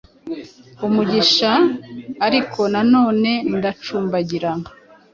[0.87, 1.51] umugisha
[2.27, 4.51] ariko nanone ndacumbagira.